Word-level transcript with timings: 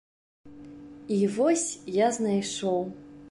І 1.17 1.19
вось 1.35 1.67
я 2.05 2.13
знайшоў. 2.21 2.81